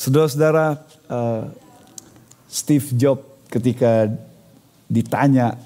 [0.00, 0.80] Saudara-saudara,
[1.12, 1.44] uh,
[2.48, 3.20] Steve Jobs
[3.52, 4.08] ketika
[4.88, 5.60] ditanya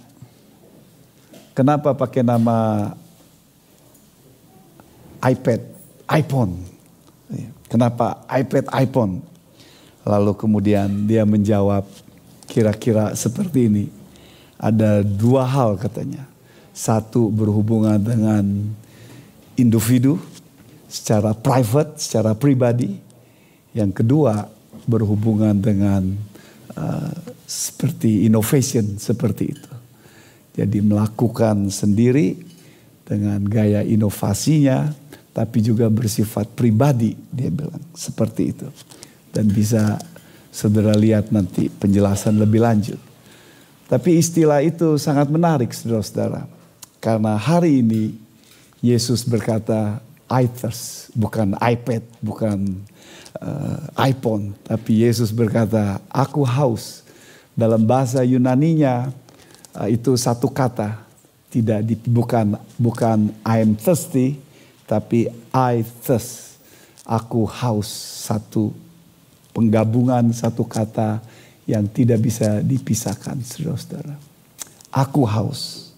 [1.54, 2.90] kenapa pakai nama
[5.22, 5.60] iPad,
[6.18, 6.58] iPhone.
[7.70, 9.22] Kenapa iPad, iPhone?
[10.02, 11.86] Lalu kemudian dia menjawab
[12.50, 13.86] kira-kira seperti ini.
[14.58, 16.26] Ada dua hal katanya.
[16.74, 18.42] Satu berhubungan dengan
[19.54, 20.18] individu
[20.90, 23.03] secara private, secara pribadi.
[23.74, 24.46] Yang kedua
[24.86, 26.14] berhubungan dengan
[26.78, 27.12] uh,
[27.44, 29.72] seperti innovation seperti itu.
[30.54, 32.38] Jadi melakukan sendiri
[33.02, 34.86] dengan gaya inovasinya,
[35.34, 38.68] tapi juga bersifat pribadi dia bilang seperti itu.
[39.34, 39.98] Dan bisa
[40.54, 43.00] saudara lihat nanti penjelasan lebih lanjut.
[43.90, 46.46] Tapi istilah itu sangat menarik saudara-saudara.
[47.02, 48.14] Karena hari ini
[48.78, 49.98] Yesus berkata,
[50.30, 52.80] I thirst, bukan iPad, bukan
[53.40, 54.54] uh, iPhone.
[54.66, 57.02] Tapi Yesus berkata, aku haus.
[57.54, 59.14] Dalam bahasa Yunaninya
[59.74, 61.02] uh, itu satu kata.
[61.54, 64.42] Tidak di, bukan bukan I am thirsty,
[64.90, 66.58] tapi I thirst.
[67.06, 67.86] Aku haus
[68.26, 68.74] satu
[69.54, 71.22] penggabungan satu kata
[71.62, 74.18] yang tidak bisa dipisahkan, saudara-saudara.
[74.90, 75.92] Aku haus.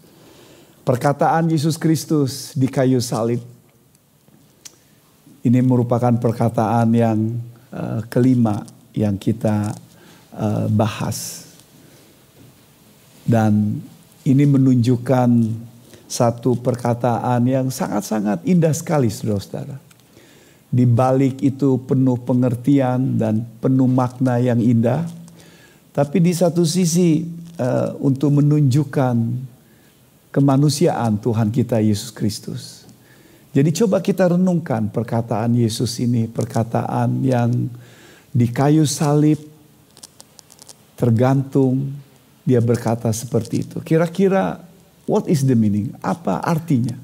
[0.86, 3.42] Perkataan Yesus Kristus di kayu salib
[5.46, 7.18] ini merupakan perkataan yang
[7.70, 9.70] uh, kelima yang kita
[10.34, 11.46] uh, bahas.
[13.22, 13.78] Dan
[14.26, 15.30] ini menunjukkan
[16.06, 19.78] satu perkataan yang sangat-sangat indah sekali saudara-saudara.
[20.66, 25.06] Di balik itu penuh pengertian dan penuh makna yang indah.
[25.94, 27.22] Tapi di satu sisi
[27.58, 29.16] uh, untuk menunjukkan
[30.34, 32.75] kemanusiaan Tuhan kita Yesus Kristus.
[33.56, 37.72] Jadi coba kita renungkan perkataan Yesus ini, perkataan yang
[38.28, 39.40] di kayu salib
[40.92, 41.88] tergantung
[42.44, 43.80] dia berkata seperti itu.
[43.80, 44.60] Kira-kira
[45.08, 45.96] what is the meaning?
[46.04, 47.00] Apa artinya?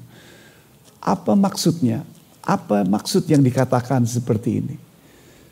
[1.01, 2.05] Apa maksudnya?
[2.45, 4.77] Apa maksud yang dikatakan seperti ini?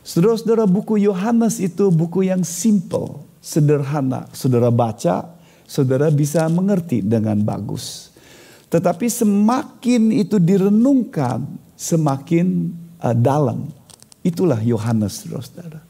[0.06, 4.30] Saudara-saudara buku Yohanes itu buku yang simple, sederhana.
[4.30, 5.34] Saudara baca,
[5.66, 8.11] saudara bisa mengerti dengan bagus.
[8.72, 11.44] Tetapi semakin itu direnungkan,
[11.76, 12.72] semakin
[13.04, 13.68] uh, dalam.
[14.24, 15.84] Itulah Yohanes, saudara-saudara.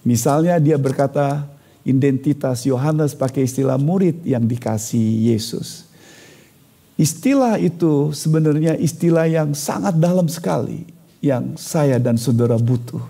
[0.00, 1.44] Misalnya dia berkata
[1.84, 5.84] identitas Yohanes pakai istilah murid yang dikasih Yesus.
[6.96, 10.88] Istilah itu sebenarnya istilah yang sangat dalam sekali
[11.20, 13.04] yang saya dan saudara butuh.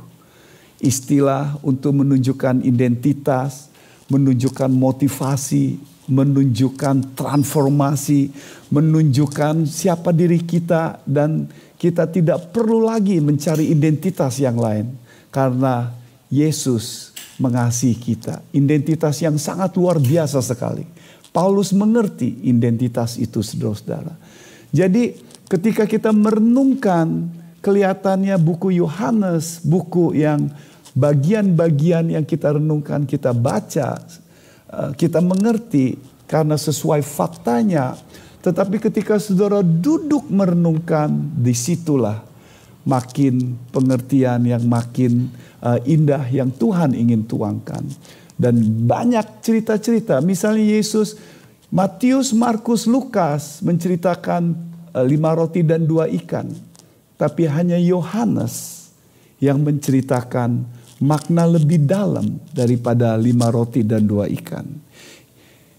[0.82, 3.70] Istilah untuk menunjukkan identitas,
[4.10, 8.30] menunjukkan motivasi, menunjukkan transformasi,
[8.70, 14.96] menunjukkan siapa diri kita dan kita tidak perlu lagi mencari identitas yang lain
[15.28, 15.92] karena
[16.32, 18.40] Yesus mengasihi kita.
[18.54, 20.86] Identitas yang sangat luar biasa sekali.
[21.34, 24.16] Paulus mengerti identitas itu saudara-saudara.
[24.72, 25.20] Jadi
[25.52, 27.28] ketika kita merenungkan
[27.60, 30.48] kelihatannya buku Yohanes, buku yang
[30.96, 34.00] bagian-bagian yang kita renungkan, kita baca,
[34.98, 35.94] kita mengerti
[36.26, 37.94] karena sesuai faktanya.
[38.42, 42.22] Tetapi ketika saudara duduk merenungkan, di situlah
[42.86, 45.26] makin pengertian yang makin
[45.58, 47.82] eh, indah yang Tuhan ingin tuangkan.
[48.38, 50.22] Dan banyak cerita-cerita.
[50.22, 51.18] Misalnya Yesus,
[51.72, 54.54] Matius, Markus, Lukas menceritakan
[54.94, 56.46] eh, lima roti dan dua ikan.
[57.18, 58.86] Tapi hanya Yohanes
[59.42, 60.62] yang menceritakan
[61.00, 64.64] makna lebih dalam daripada lima roti dan dua ikan.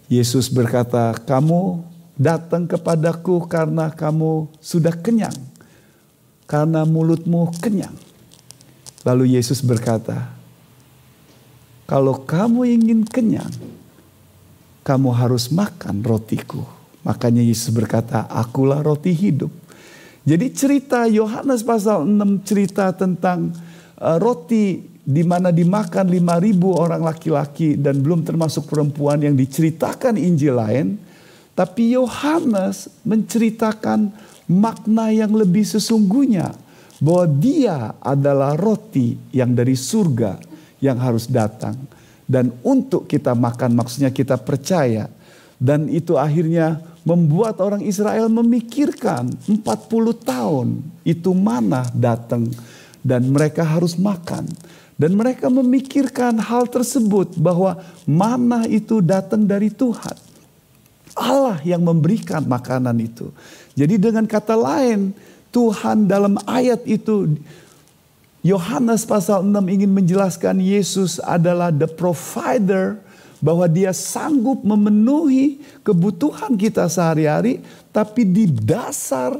[0.07, 1.83] Yesus berkata, kamu
[2.15, 5.35] datang kepadaku karena kamu sudah kenyang.
[6.47, 7.93] Karena mulutmu kenyang.
[9.03, 10.31] Lalu Yesus berkata,
[11.83, 13.51] kalau kamu ingin kenyang,
[14.87, 16.63] kamu harus makan rotiku.
[17.03, 19.51] Makanya Yesus berkata, akulah roti hidup.
[20.27, 23.55] Jadi cerita Yohanes pasal 6 cerita tentang
[23.99, 30.59] uh, roti di mana dimakan 5000 orang laki-laki dan belum termasuk perempuan yang diceritakan Injil
[30.59, 30.99] lain.
[31.55, 34.11] Tapi Yohanes menceritakan
[34.51, 36.51] makna yang lebih sesungguhnya
[36.99, 40.43] bahwa dia adalah roti yang dari surga
[40.83, 41.79] yang harus datang.
[42.27, 45.07] Dan untuk kita makan maksudnya kita percaya.
[45.57, 49.63] Dan itu akhirnya membuat orang Israel memikirkan 40
[50.21, 52.51] tahun itu mana datang
[52.99, 54.43] dan mereka harus makan.
[54.97, 57.77] Dan mereka memikirkan hal tersebut bahwa
[58.09, 60.17] mana itu datang dari Tuhan.
[61.13, 63.29] Allah yang memberikan makanan itu.
[63.77, 65.13] Jadi dengan kata lain
[65.53, 67.37] Tuhan dalam ayat itu
[68.45, 73.01] Yohanes pasal 6 ingin menjelaskan Yesus adalah the provider
[73.37, 77.61] bahwa dia sanggup memenuhi kebutuhan kita sehari-hari
[77.93, 79.37] tapi di dasar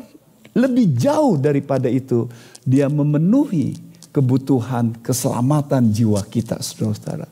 [0.54, 2.30] lebih jauh daripada itu
[2.62, 3.78] dia memenuhi
[4.18, 7.30] kebutuhan keselamatan jiwa kita saudara-saudara.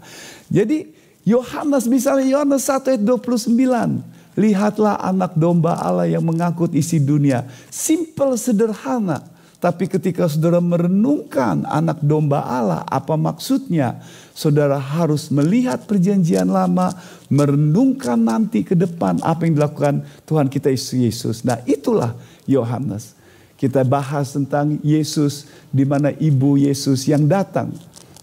[0.54, 0.94] Jadi
[1.26, 7.48] Yohanes misalnya Yohanes 1 ayat 29 Lihatlah anak domba Allah yang mengangkut isi dunia.
[7.72, 9.24] Simple, sederhana.
[9.64, 14.04] Tapi ketika saudara merenungkan anak domba Allah, apa maksudnya?
[14.36, 16.92] Saudara harus melihat perjanjian lama,
[17.32, 21.48] merenungkan nanti ke depan apa yang dilakukan Tuhan kita Yesus.
[21.48, 22.12] Nah itulah
[22.44, 23.16] Yohanes.
[23.56, 27.72] Kita bahas tentang Yesus di mana ibu Yesus yang datang.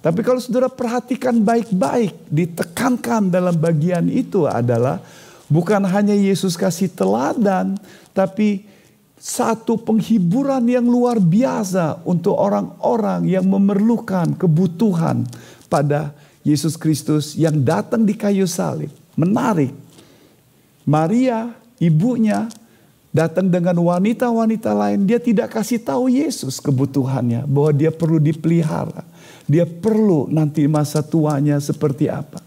[0.02, 5.00] Tapi kalau saudara perhatikan baik-baik, ditekankan dalam bagian itu adalah
[5.52, 7.76] Bukan hanya Yesus kasih teladan,
[8.16, 8.64] tapi
[9.20, 15.28] satu penghiburan yang luar biasa untuk orang-orang yang memerlukan kebutuhan
[15.68, 18.88] pada Yesus Kristus yang datang di kayu salib.
[19.12, 19.76] Menarik.
[20.88, 22.48] Maria, ibunya,
[23.12, 25.06] datang dengan wanita-wanita lain.
[25.06, 27.46] Dia tidak kasih tahu Yesus kebutuhannya.
[27.46, 29.04] Bahwa dia perlu dipelihara.
[29.46, 32.40] Dia perlu nanti masa tuanya seperti apa.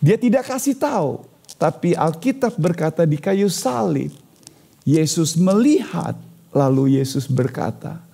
[0.00, 4.12] Dia tidak kasih tahu tapi Alkitab berkata di kayu salib,
[4.84, 6.14] Yesus melihat,
[6.52, 8.04] lalu Yesus berkata.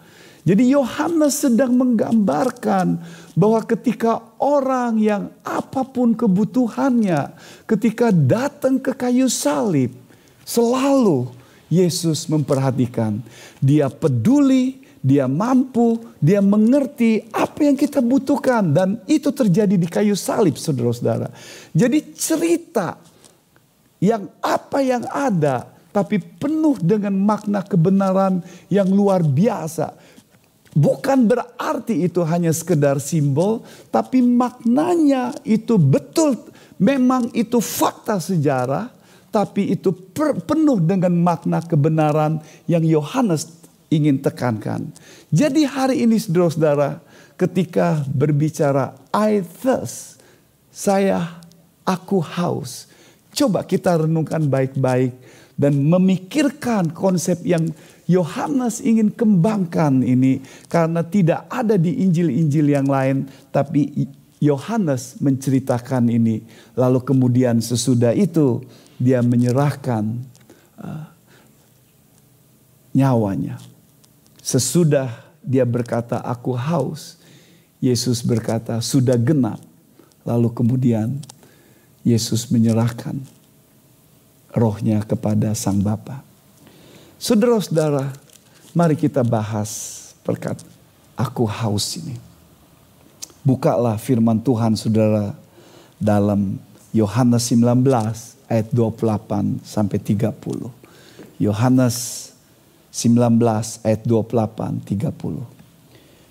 [0.42, 2.98] Jadi Yohanes sedang menggambarkan
[3.38, 7.34] bahwa ketika orang yang apa pun kebutuhannya,
[7.66, 9.94] ketika datang ke kayu salib,
[10.42, 11.30] selalu
[11.72, 13.24] Yesus memperhatikan.
[13.56, 18.68] Dia peduli, dia mampu, dia mengerti apa yang kita butuhkan.
[18.68, 21.32] Dan itu terjadi di kayu salib saudara-saudara.
[21.72, 23.00] Jadi cerita
[24.04, 28.40] yang apa yang ada tapi penuh dengan makna kebenaran
[28.72, 29.92] yang luar biasa.
[30.72, 33.60] Bukan berarti itu hanya sekedar simbol,
[33.92, 36.32] tapi maknanya itu betul
[36.80, 38.88] memang itu fakta sejarah,
[39.32, 39.90] tapi itu
[40.44, 43.48] penuh dengan makna kebenaran yang Yohanes
[43.88, 44.92] ingin tekankan.
[45.32, 47.00] Jadi hari ini saudara-saudara,
[47.40, 50.20] ketika berbicara I thirst,
[50.68, 51.40] saya
[51.88, 52.86] aku haus.
[53.32, 55.16] Coba kita renungkan baik-baik
[55.56, 57.72] dan memikirkan konsep yang
[58.04, 60.44] Yohanes ingin kembangkan ini.
[60.68, 64.08] Karena tidak ada di Injil-Injil yang lain tapi
[64.42, 66.44] Yohanes menceritakan ini.
[66.76, 68.60] Lalu kemudian sesudah itu
[69.00, 70.18] dia menyerahkan
[70.80, 71.06] uh,
[72.92, 73.56] nyawanya
[74.42, 75.08] sesudah
[75.42, 77.20] dia berkata aku haus
[77.82, 79.58] Yesus berkata sudah genap
[80.22, 81.18] lalu kemudian
[82.02, 83.18] Yesus menyerahkan
[84.52, 86.20] rohnya kepada Sang Bapa.
[87.16, 88.12] Saudara-saudara,
[88.76, 90.60] mari kita bahas perkat
[91.14, 92.18] aku haus ini.
[93.42, 95.34] Bukalah firman Tuhan saudara
[95.98, 96.58] dalam
[96.94, 97.82] Yohanes 19
[98.52, 100.68] ayat 28 sampai 30.
[101.40, 101.96] Yohanes
[102.92, 103.40] 19
[103.80, 105.40] ayat 28 30.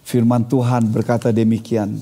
[0.06, 1.98] Firman Tuhan berkata demikian.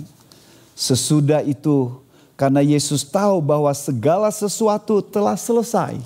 [0.75, 1.95] Sesudah itu
[2.35, 5.99] karena Yesus tahu bahwa segala sesuatu telah selesai.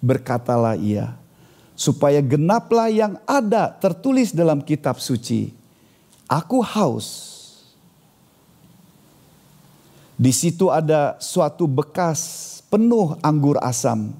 [0.00, 1.16] Berkatalah ia,
[1.72, 5.56] supaya genaplah yang ada tertulis dalam kitab suci.
[6.28, 7.32] Aku haus.
[10.14, 14.10] Di situ ada suatu bekas penuh anggur asam.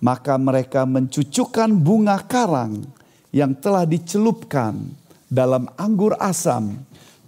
[0.00, 2.88] Maka mereka mencucukkan bunga karang
[3.36, 4.80] yang telah dicelupkan
[5.28, 6.80] dalam anggur asam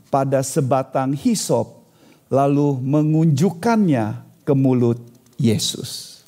[0.09, 1.85] pada sebatang hisop
[2.33, 4.97] lalu mengunjukkannya ke mulut
[5.37, 6.25] Yesus.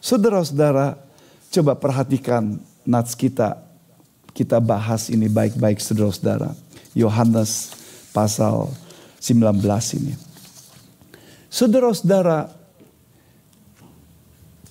[0.00, 0.96] Saudara-saudara,
[1.52, 2.56] coba perhatikan
[2.88, 3.60] nats kita.
[4.32, 6.56] Kita bahas ini baik-baik saudara-saudara.
[6.96, 7.76] Yohanes
[8.16, 8.72] pasal
[9.20, 9.60] 19
[10.00, 10.16] ini.
[11.52, 12.61] Saudara-saudara,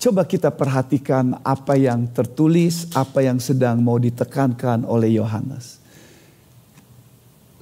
[0.02, 5.78] coba kita perhatikan apa yang tertulis, apa yang sedang mau ditekankan oleh Yohanes.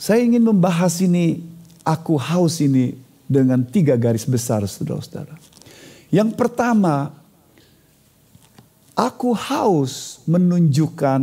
[0.01, 1.45] Saya ingin membahas ini
[1.85, 2.97] aku haus ini
[3.29, 5.37] dengan tiga garis besar saudara-saudara.
[6.09, 7.13] Yang pertama,
[8.97, 11.21] aku haus menunjukkan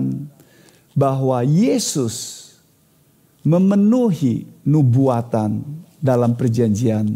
[0.94, 2.46] bahwa Yesus
[3.42, 5.66] memenuhi nubuatan
[5.98, 7.10] dalam perjanjian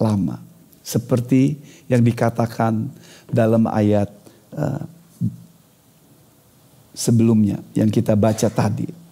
[0.00, 0.40] lama.
[0.80, 1.60] Seperti
[1.92, 2.88] yang dikatakan
[3.32, 4.12] dalam ayat
[4.52, 4.84] uh,
[6.92, 9.02] sebelumnya yang kita baca tadi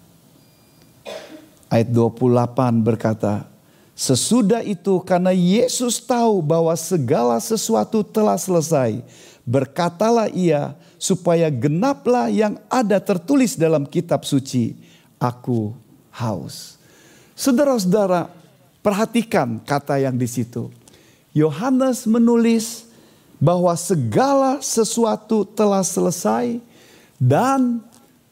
[1.71, 3.47] ayat 28 berkata,
[3.95, 8.99] Sesudah itu karena Yesus tahu bahwa segala sesuatu telah selesai,
[9.47, 14.75] berkatalah ia supaya genaplah yang ada tertulis dalam kitab suci,
[15.21, 15.71] aku
[16.11, 16.81] haus.
[17.37, 18.29] Saudara-saudara,
[18.81, 20.73] perhatikan kata yang di situ.
[21.31, 22.90] Yohanes menulis
[23.41, 26.61] bahwa segala sesuatu telah selesai
[27.17, 27.81] dan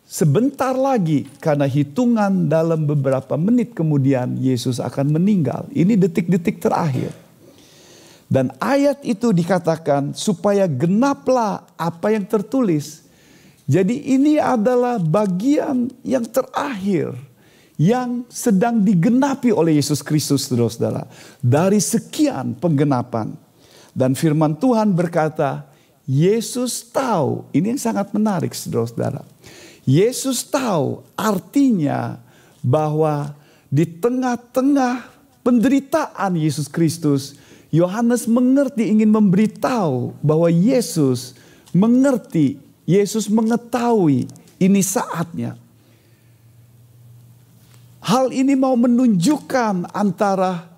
[0.05, 5.65] sebentar lagi karena hitungan dalam beberapa menit kemudian Yesus akan meninggal.
[5.73, 7.09] Ini detik-detik terakhir.
[8.29, 13.01] Dan ayat itu dikatakan supaya genaplah apa yang tertulis.
[13.65, 17.17] Jadi ini adalah bagian yang terakhir
[17.79, 21.09] yang sedang digenapi oleh Yesus Kristus saudara-saudara.
[21.41, 23.48] Dari sekian penggenapan.
[23.99, 25.67] Dan firman Tuhan berkata,
[26.07, 29.27] Yesus tahu, ini yang sangat menarik saudara-saudara.
[29.83, 32.15] Yesus tahu artinya
[32.63, 33.35] bahwa
[33.67, 35.03] di tengah-tengah
[35.43, 37.35] penderitaan Yesus Kristus,
[37.75, 41.35] Yohanes mengerti ingin memberitahu bahwa Yesus
[41.75, 42.55] mengerti,
[42.87, 44.31] Yesus mengetahui
[44.63, 45.59] ini saatnya.
[47.99, 50.68] Hal ini mau menunjukkan antara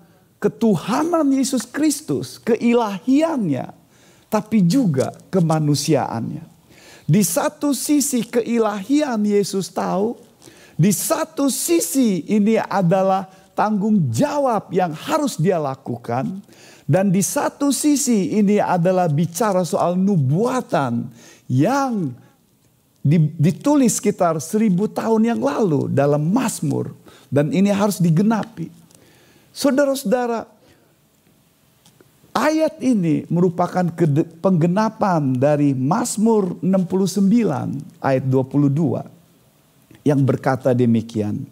[0.42, 3.70] ketuhanan Yesus Kristus, keilahiannya,
[4.26, 6.50] tapi juga kemanusiaannya.
[7.06, 10.18] Di satu sisi keilahian Yesus tahu,
[10.74, 16.42] di satu sisi ini adalah tanggung jawab yang harus dia lakukan.
[16.82, 21.06] Dan di satu sisi ini adalah bicara soal nubuatan
[21.46, 22.10] yang
[23.38, 26.90] ditulis sekitar seribu tahun yang lalu dalam Mazmur.
[27.30, 28.81] Dan ini harus digenapi.
[29.52, 30.48] Saudara-saudara,
[32.32, 33.84] ayat ini merupakan
[34.40, 41.44] penggenapan dari Mazmur 69 ayat 22 yang berkata demikian.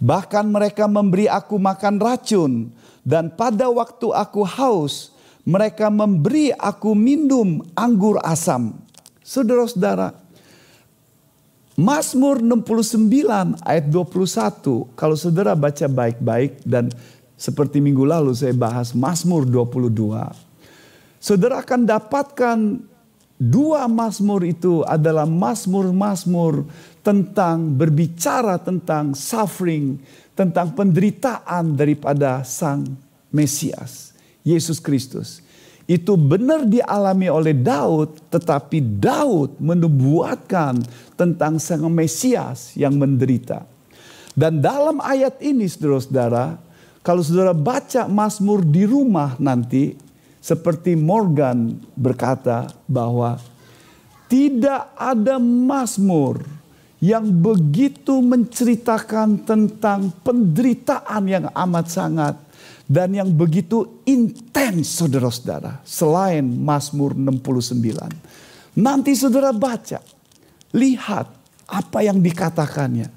[0.00, 2.72] Bahkan mereka memberi aku makan racun
[3.04, 5.12] dan pada waktu aku haus,
[5.44, 8.72] mereka memberi aku minum anggur asam.
[9.20, 10.23] Saudara-saudara,
[11.74, 16.86] Mazmur 69 ayat 21, kalau saudara baca baik-baik dan
[17.34, 19.90] seperti minggu lalu saya bahas Mazmur 22.
[21.18, 22.58] Saudara akan dapatkan
[23.34, 26.62] dua Mazmur itu adalah Mazmur-Mazmur
[27.02, 29.98] tentang berbicara tentang suffering,
[30.38, 32.86] tentang penderitaan daripada Sang
[33.34, 34.14] Mesias,
[34.46, 35.42] Yesus Kristus.
[35.84, 40.80] Itu benar dialami oleh Daud, tetapi Daud menubuatkan
[41.12, 43.68] tentang Sang Mesias yang menderita.
[44.32, 46.56] Dan dalam ayat ini saudara-saudara,
[47.04, 49.92] kalau saudara baca Mazmur di rumah nanti,
[50.40, 53.36] seperti Morgan berkata bahwa
[54.28, 56.40] tidak ada Mazmur
[57.04, 62.34] yang begitu menceritakan tentang penderitaan yang amat sangat
[62.84, 68.76] dan yang begitu intens saudara-saudara selain Mazmur 69.
[68.76, 70.02] Nanti saudara baca,
[70.74, 71.26] lihat
[71.64, 73.08] apa yang dikatakannya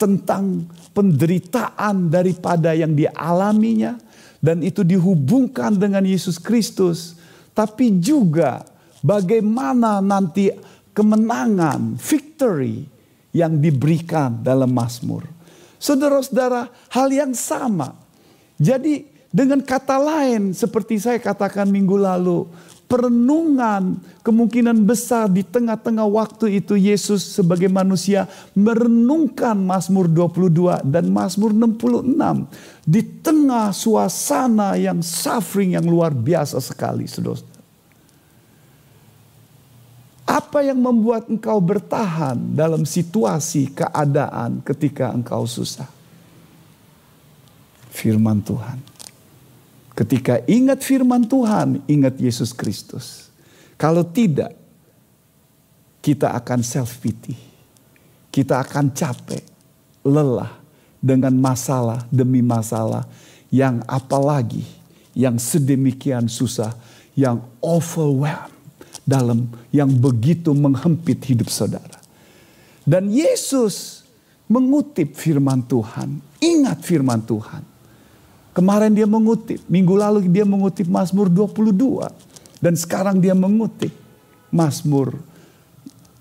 [0.00, 0.64] tentang
[0.96, 4.00] penderitaan daripada yang dialaminya
[4.40, 7.20] dan itu dihubungkan dengan Yesus Kristus,
[7.52, 8.64] tapi juga
[9.04, 10.48] bagaimana nanti
[10.96, 12.88] kemenangan, victory
[13.36, 15.28] yang diberikan dalam Mazmur.
[15.76, 17.92] Saudara-saudara, hal yang sama.
[18.60, 22.50] Jadi dengan kata lain seperti saya katakan minggu lalu,
[22.90, 28.26] perenungan kemungkinan besar di tengah-tengah waktu itu Yesus sebagai manusia
[28.58, 32.50] merenungkan Mazmur 22 dan Mazmur 66
[32.82, 37.46] di tengah suasana yang suffering yang luar biasa sekali, saudara.
[40.26, 45.86] Apa yang membuat engkau bertahan dalam situasi keadaan ketika engkau susah?
[47.90, 48.78] Firman Tuhan.
[50.00, 53.28] Ketika ingat firman Tuhan, ingat Yesus Kristus.
[53.76, 54.56] Kalau tidak,
[56.00, 57.36] kita akan self pity.
[58.32, 59.44] Kita akan capek,
[60.00, 60.56] lelah
[61.04, 63.04] dengan masalah demi masalah
[63.52, 64.64] yang apalagi
[65.12, 66.72] yang sedemikian susah,
[67.12, 68.56] yang overwhelmed
[69.04, 72.00] dalam yang begitu menghempit hidup saudara.
[72.88, 74.00] Dan Yesus
[74.48, 76.24] mengutip firman Tuhan.
[76.40, 77.79] Ingat firman Tuhan.
[78.60, 82.12] Kemarin dia mengutip, minggu lalu dia mengutip Mazmur 22.
[82.60, 83.88] Dan sekarang dia mengutip
[84.52, 85.16] Mazmur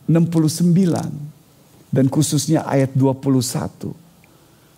[0.07, 1.91] 69.
[1.91, 3.91] Dan khususnya ayat 21.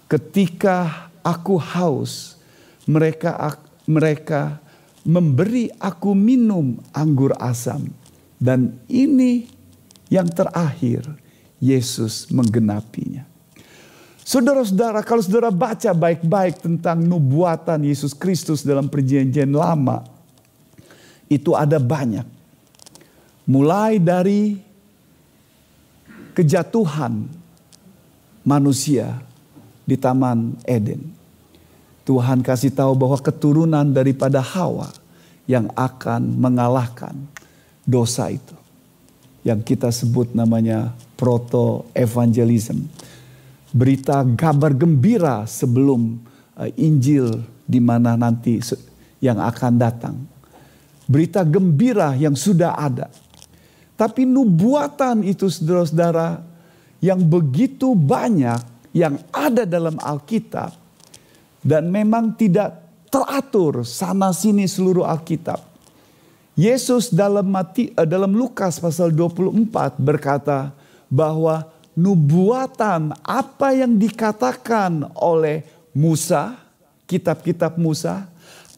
[0.10, 2.42] Ketika aku haus,
[2.90, 3.38] mereka
[3.86, 4.58] mereka
[5.06, 7.94] memberi aku minum anggur asam
[8.42, 9.46] dan ini
[10.10, 11.06] yang terakhir
[11.62, 13.31] Yesus menggenapinya.
[14.22, 20.06] Saudara-saudara, kalau saudara baca baik-baik tentang nubuatan Yesus Kristus dalam perjanjian lama,
[21.26, 22.28] itu ada banyak.
[23.50, 24.62] Mulai dari
[26.38, 27.26] kejatuhan
[28.46, 29.20] manusia
[29.84, 31.12] di Taman Eden.
[32.06, 34.90] Tuhan kasih tahu bahwa keturunan daripada Hawa
[35.46, 37.14] yang akan mengalahkan
[37.86, 38.58] dosa itu.
[39.42, 42.86] Yang kita sebut namanya proto-evangelism.
[43.72, 46.20] Berita kabar gembira sebelum
[46.60, 48.60] uh, Injil di mana nanti
[49.24, 50.16] yang akan datang.
[51.08, 53.08] Berita gembira yang sudah ada.
[53.96, 56.44] Tapi nubuatan itu saudara-saudara
[57.00, 58.60] yang begitu banyak
[58.92, 60.76] yang ada dalam Alkitab
[61.64, 65.72] dan memang tidak teratur sana sini seluruh Alkitab.
[66.60, 70.76] Yesus dalam mati, eh, dalam Lukas pasal 24 berkata
[71.08, 76.56] bahwa nubuatan apa yang dikatakan oleh Musa,
[77.08, 78.28] kitab-kitab Musa,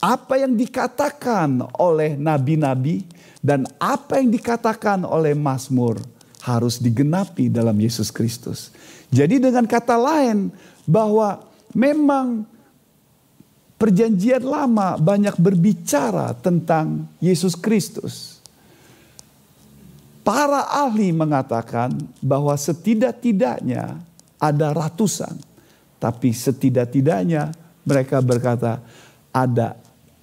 [0.04, 3.06] apa yang dikatakan oleh nabi-nabi
[3.40, 6.02] dan apa yang dikatakan oleh Mazmur
[6.44, 8.74] harus digenapi dalam Yesus Kristus.
[9.14, 10.52] Jadi dengan kata lain
[10.84, 11.40] bahwa
[11.72, 12.44] memang
[13.80, 18.33] perjanjian lama banyak berbicara tentang Yesus Kristus.
[20.24, 21.92] Para ahli mengatakan
[22.24, 24.00] bahwa setidak-tidaknya
[24.40, 25.36] ada ratusan,
[26.00, 27.52] tapi setidak-tidaknya
[27.84, 28.80] mereka berkata
[29.36, 29.76] ada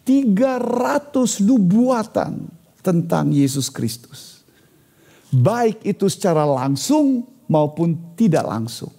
[0.09, 2.49] 300 nubuatan
[2.81, 4.41] tentang Yesus Kristus.
[5.29, 8.91] Baik itu secara langsung maupun tidak langsung.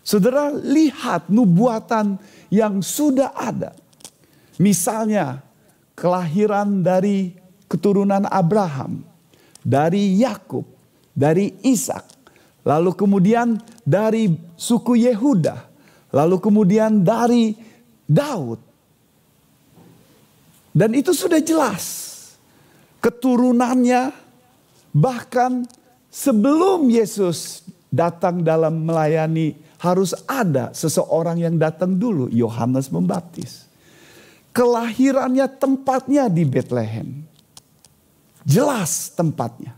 [0.00, 2.16] Saudara lihat nubuatan
[2.48, 3.76] yang sudah ada.
[4.56, 5.44] Misalnya
[5.92, 7.36] kelahiran dari
[7.68, 9.15] keturunan Abraham
[9.66, 10.62] dari Yakub,
[11.10, 12.06] dari Ishak,
[12.62, 15.66] lalu kemudian dari suku Yehuda,
[16.14, 17.58] lalu kemudian dari
[18.06, 18.62] Daud.
[20.70, 22.06] Dan itu sudah jelas.
[23.02, 24.14] Keturunannya
[24.94, 25.66] bahkan
[26.12, 33.66] sebelum Yesus datang dalam melayani harus ada seseorang yang datang dulu, Yohanes Membaptis.
[34.52, 37.24] Kelahirannya tempatnya di Bethlehem.
[38.46, 39.74] Jelas tempatnya.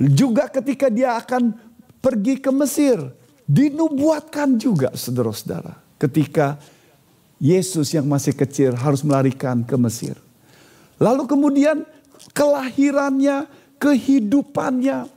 [0.00, 1.52] Juga ketika dia akan
[2.00, 2.96] pergi ke Mesir,
[3.44, 5.76] dinubuatkan juga saudara-saudara.
[6.00, 6.56] Ketika
[7.36, 10.16] Yesus yang masih kecil harus melarikan ke Mesir.
[10.96, 11.84] Lalu kemudian
[12.32, 13.44] kelahirannya,
[13.76, 15.12] kehidupannya,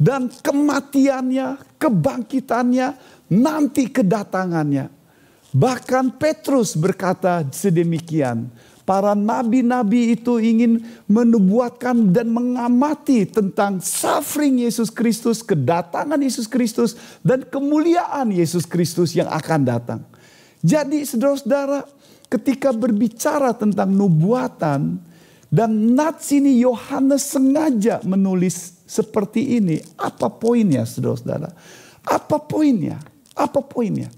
[0.00, 2.88] dan kematiannya, kebangkitannya,
[3.32, 4.88] nanti kedatangannya.
[5.50, 8.48] Bahkan Petrus berkata sedemikian,
[8.90, 17.46] para nabi-nabi itu ingin menubuatkan dan mengamati tentang suffering Yesus Kristus, kedatangan Yesus Kristus, dan
[17.46, 20.02] kemuliaan Yesus Kristus yang akan datang.
[20.58, 21.86] Jadi saudara-saudara
[22.26, 24.98] ketika berbicara tentang nubuatan
[25.46, 29.78] dan nats ini Yohanes sengaja menulis seperti ini.
[30.02, 31.54] Apa poinnya saudara-saudara?
[32.02, 32.98] Apa poinnya?
[33.38, 34.10] Apa poinnya?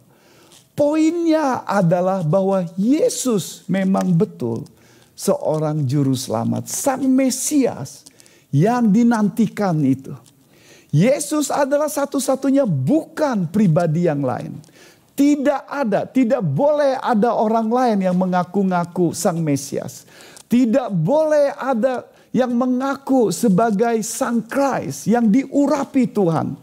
[0.83, 4.67] Poinnya adalah bahwa Yesus memang betul
[5.15, 8.03] seorang juru selamat, sang Mesias
[8.51, 10.11] yang dinantikan itu.
[10.91, 14.59] Yesus adalah satu-satunya bukan pribadi yang lain.
[15.15, 20.03] Tidak ada, tidak boleh ada orang lain yang mengaku-ngaku sang Mesias.
[20.51, 26.59] Tidak boleh ada yang mengaku sebagai sang Christ yang diurapi Tuhan.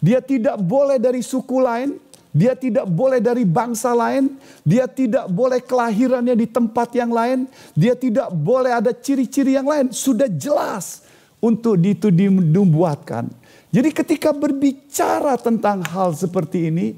[0.00, 2.07] Dia tidak boleh dari suku lain,
[2.38, 7.98] dia tidak boleh dari bangsa lain, dia tidak boleh kelahirannya di tempat yang lain, dia
[7.98, 9.90] tidak boleh ada ciri-ciri yang lain.
[9.90, 11.02] Sudah jelas
[11.42, 13.26] untuk itu dibuatkan.
[13.74, 16.94] Jadi ketika berbicara tentang hal seperti ini,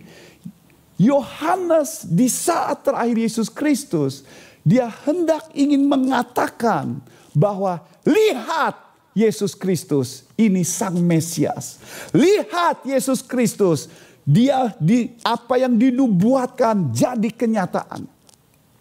[1.00, 4.28] Yohanes di saat terakhir Yesus Kristus,
[4.60, 7.00] dia hendak ingin mengatakan
[7.32, 8.76] bahwa lihat
[9.16, 11.80] Yesus Kristus ini sang Mesias.
[12.12, 13.88] Lihat Yesus Kristus
[14.30, 18.06] dia di apa yang dinubuatkan jadi kenyataan.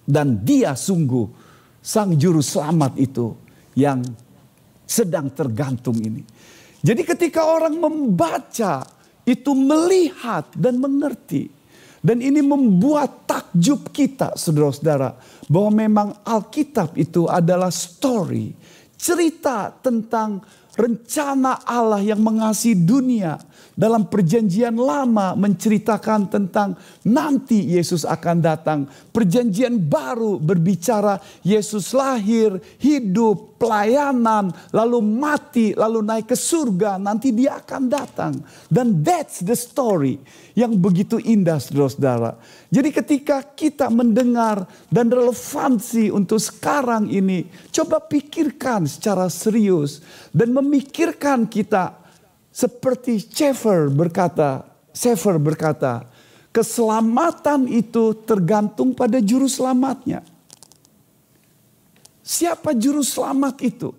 [0.06, 1.26] Dan dia sungguh
[1.82, 3.34] sang juru selamat itu
[3.74, 4.02] yang
[4.86, 6.22] sedang tergantung ini.
[6.82, 8.86] Jadi ketika orang membaca
[9.26, 11.58] itu melihat dan mengerti.
[12.00, 15.20] Dan ini membuat takjub kita saudara-saudara.
[15.52, 18.56] Bahwa memang Alkitab itu adalah story.
[18.96, 20.40] Cerita tentang
[20.80, 23.36] rencana Allah yang mengasihi dunia
[23.76, 28.80] dalam perjanjian lama menceritakan tentang nanti Yesus akan datang.
[29.12, 37.60] Perjanjian baru berbicara Yesus lahir, hidup, pelayanan, lalu mati, lalu naik ke surga, nanti dia
[37.60, 38.34] akan datang.
[38.68, 40.20] Dan that's the story
[40.60, 42.36] yang begitu indah saudara-saudara.
[42.68, 50.04] Jadi ketika kita mendengar dan relevansi untuk sekarang ini, coba pikirkan secara serius
[50.36, 51.98] dan memikirkan kita
[52.54, 56.04] seperti Schaeffer berkata Sefer berkata,
[56.52, 60.26] keselamatan itu tergantung pada juru selamatnya.
[62.20, 63.90] Siapa juru selamat itu?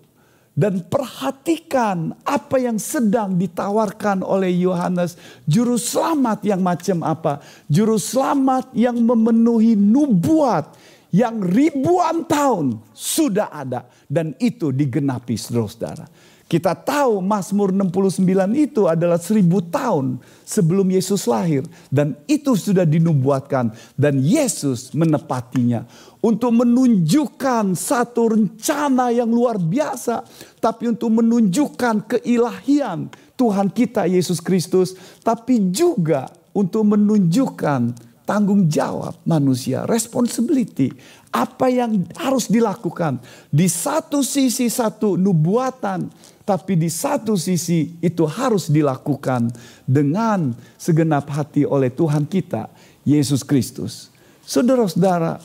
[0.51, 5.15] Dan perhatikan apa yang sedang ditawarkan oleh Yohanes.
[5.47, 7.41] Juru selamat yang macam apa?
[7.71, 10.75] Juru selamat yang memenuhi nubuat
[11.15, 13.87] yang ribuan tahun sudah ada.
[14.05, 16.05] Dan itu digenapi saudara-saudara.
[16.51, 18.27] Kita tahu Mazmur 69
[18.59, 21.63] itu adalah seribu tahun sebelum Yesus lahir.
[21.87, 23.71] Dan itu sudah dinubuatkan.
[23.95, 25.87] Dan Yesus menepatinya.
[26.19, 30.27] Untuk menunjukkan satu rencana yang luar biasa.
[30.59, 33.07] Tapi untuk menunjukkan keilahian
[33.39, 34.99] Tuhan kita Yesus Kristus.
[35.23, 39.85] Tapi juga untuk menunjukkan tanggung jawab manusia.
[39.89, 40.93] Responsibility.
[41.31, 43.19] Apa yang harus dilakukan.
[43.47, 49.47] Di satu sisi satu nubuatan tapi di satu sisi itu harus dilakukan
[49.87, 52.67] dengan segenap hati oleh Tuhan kita,
[53.07, 54.11] Yesus Kristus.
[54.43, 55.39] Saudara-saudara,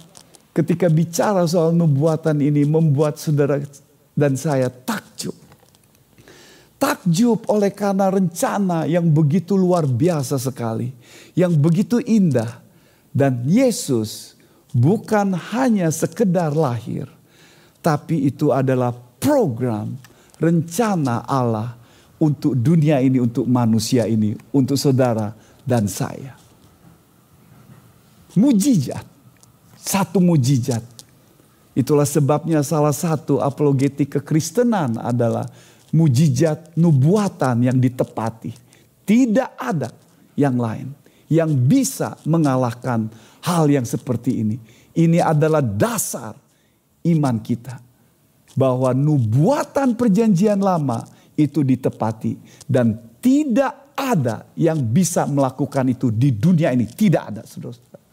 [0.50, 3.62] ketika bicara soal nubuatan ini membuat saudara
[4.16, 5.36] dan saya takjub.
[6.76, 10.90] Takjub oleh karena rencana yang begitu luar biasa sekali.
[11.38, 12.65] Yang begitu indah.
[13.16, 14.36] Dan Yesus
[14.76, 17.08] bukan hanya sekedar lahir.
[17.80, 19.96] Tapi itu adalah program
[20.36, 21.80] rencana Allah
[22.20, 25.32] untuk dunia ini, untuk manusia ini, untuk saudara
[25.64, 26.36] dan saya.
[28.36, 29.08] Mujizat,
[29.80, 30.84] satu mujizat.
[31.72, 35.48] Itulah sebabnya salah satu apologetik kekristenan adalah
[35.88, 38.52] mujizat nubuatan yang ditepati.
[39.08, 39.88] Tidak ada
[40.36, 43.10] yang lain yang bisa mengalahkan
[43.42, 44.56] hal yang seperti ini.
[44.96, 46.34] Ini adalah dasar
[47.04, 47.78] iman kita
[48.56, 51.04] bahwa nubuatan perjanjian lama
[51.36, 58.04] itu ditepati dan tidak ada yang bisa melakukan itu di dunia ini tidak ada saudara-saudara.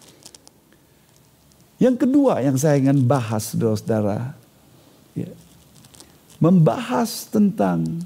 [1.79, 4.35] Yang kedua yang saya ingin bahas saudara-saudara
[5.15, 5.31] ya,
[6.39, 8.03] membahas tentang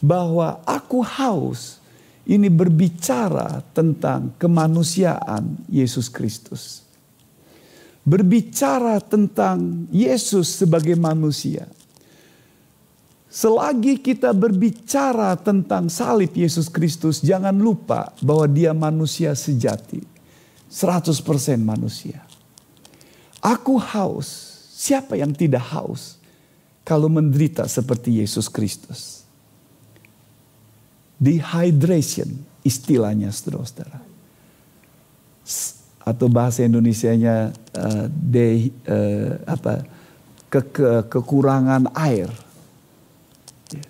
[0.00, 1.80] bahwa aku haus
[2.26, 6.86] ini berbicara tentang kemanusiaan Yesus Kristus
[8.06, 11.66] berbicara tentang Yesus sebagai manusia.
[13.26, 20.00] Selagi kita berbicara tentang salib Yesus Kristus, jangan lupa bahwa dia manusia sejati.
[20.70, 21.20] 100%
[21.60, 22.22] manusia.
[23.42, 24.54] Aku haus.
[24.76, 26.16] Siapa yang tidak haus
[26.86, 29.25] kalau menderita seperti Yesus Kristus?
[31.16, 32.28] Dehydration
[32.60, 34.04] istilahnya saudara-saudara
[36.06, 39.82] atau bahasa Indonesianya uh, de uh, apa
[40.46, 42.30] ke, ke, kekurangan air.
[43.74, 43.86] Ya.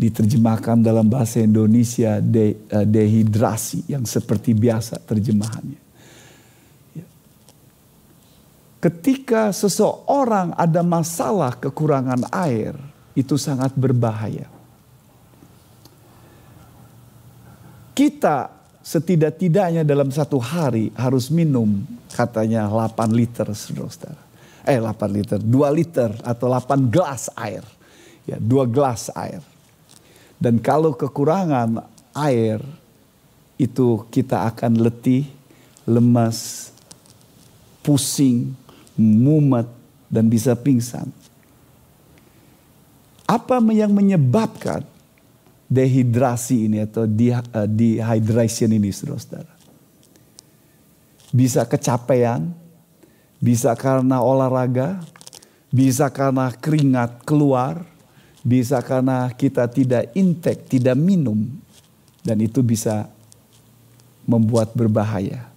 [0.00, 5.82] Diterjemahkan dalam bahasa Indonesia de, uh, dehidrasi yang seperti biasa terjemahannya.
[6.96, 7.06] Ya.
[8.80, 12.72] Ketika seseorang ada masalah kekurangan air,
[13.12, 14.53] itu sangat berbahaya.
[17.94, 18.50] Kita
[18.84, 24.20] setidak-tidaknya dalam satu hari harus minum katanya 8 liter saudara-saudara.
[24.66, 27.64] Eh 8 liter, 2 liter atau 8 gelas air.
[28.26, 29.40] Ya, 2 gelas air.
[30.36, 32.60] Dan kalau kekurangan air
[33.56, 35.24] itu kita akan letih,
[35.86, 36.68] lemas,
[37.80, 38.52] pusing,
[38.98, 39.70] mumet
[40.10, 41.08] dan bisa pingsan.
[43.24, 44.84] Apa yang menyebabkan
[45.74, 49.54] dehidrasi ini atau uh, dehydration ini saudara-saudara.
[51.34, 52.54] Bisa kecapean,
[53.42, 55.02] bisa karena olahraga,
[55.74, 57.82] bisa karena keringat keluar,
[58.46, 61.42] bisa karena kita tidak intake, tidak minum.
[62.24, 63.10] Dan itu bisa
[64.24, 65.53] membuat berbahaya.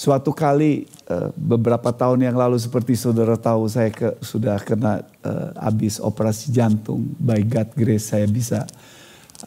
[0.00, 6.06] Suatu kali Eh, beberapa tahun yang lalu seperti saudara tahu saya ke, sudah kena uh,
[6.06, 7.02] operasi jantung.
[7.18, 8.62] By God grace saya bisa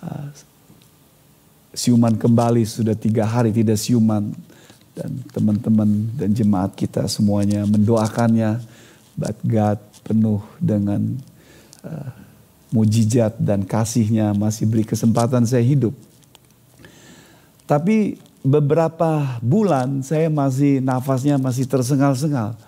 [0.03, 0.27] uh,
[1.71, 4.35] siuman kembali sudah tiga hari tidak siuman
[4.91, 8.59] dan teman-teman dan jemaat kita semuanya mendoakannya.
[9.15, 11.15] But God penuh dengan
[11.87, 12.11] uh,
[12.75, 15.95] mujizat dan kasihnya masih beri kesempatan saya hidup.
[17.63, 22.59] Tapi beberapa bulan saya masih nafasnya masih tersengal-sengal.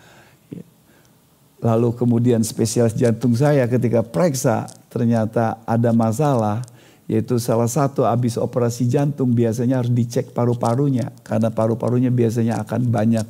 [1.59, 6.63] Lalu kemudian spesialis jantung saya ketika periksa ternyata ada masalah
[7.05, 13.27] yaitu salah satu habis operasi jantung biasanya harus dicek paru-parunya karena paru-parunya biasanya akan banyak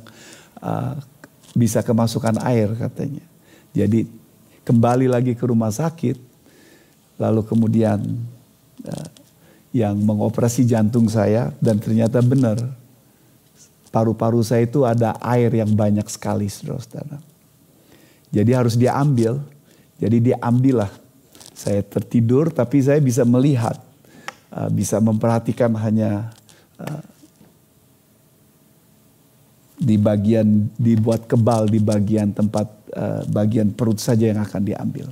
[0.64, 0.96] uh,
[1.52, 3.24] bisa kemasukan air katanya.
[3.76, 4.08] Jadi
[4.64, 6.16] kembali lagi ke rumah sakit
[7.20, 8.00] lalu kemudian
[8.84, 9.08] uh,
[9.76, 12.56] yang mengoperasi jantung saya dan ternyata benar
[13.96, 17.16] paru-paru saya itu ada air yang banyak sekali saudara-saudara.
[18.28, 19.40] Jadi harus diambil.
[19.96, 20.92] Jadi diambillah.
[21.56, 23.80] Saya tertidur tapi saya bisa melihat,
[24.52, 26.28] uh, bisa memperhatikan hanya
[26.76, 27.00] uh,
[29.80, 35.08] di bagian dibuat kebal di bagian tempat uh, bagian perut saja yang akan diambil.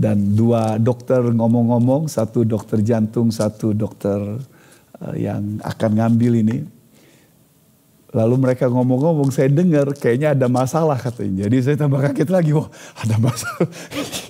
[0.00, 0.08] Ya.
[0.08, 4.16] Dan dua dokter ngomong-ngomong, satu dokter jantung, satu dokter
[4.96, 6.56] uh, yang akan ngambil ini
[8.10, 11.46] Lalu mereka ngomong-ngomong, saya dengar kayaknya ada masalah katanya.
[11.46, 12.66] Jadi saya tambah kaget lagi, wah
[12.98, 13.70] ada masalah.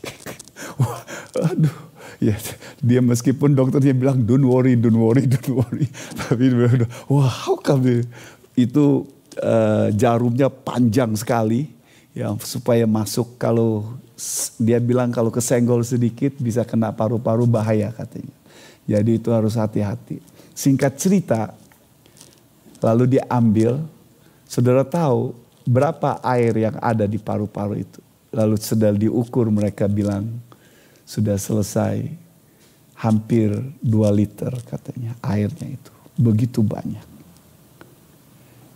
[0.80, 1.00] wah,
[1.48, 1.76] aduh,
[2.20, 2.36] ya
[2.84, 5.88] dia meskipun dokternya bilang don't worry, don't worry, don't worry.
[6.20, 6.52] Tapi
[7.08, 8.04] wah how come
[8.52, 9.08] itu
[9.40, 11.72] uh, jarumnya panjang sekali,
[12.12, 13.96] yang supaya masuk kalau
[14.60, 18.36] dia bilang kalau kesenggol sedikit bisa kena paru-paru bahaya katanya.
[18.84, 20.20] Jadi itu harus hati-hati.
[20.52, 21.54] Singkat cerita,
[22.82, 23.80] lalu diambil,
[24.44, 25.32] saudara tahu
[25.64, 28.00] berapa air yang ada di paru-paru itu.
[28.30, 30.26] Lalu sedang diukur mereka bilang
[31.06, 32.06] sudah selesai
[33.00, 35.92] hampir 2 liter katanya airnya itu.
[36.20, 37.06] Begitu banyak.